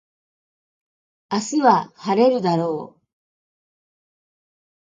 [1.31, 3.01] 明日は晴れるだろう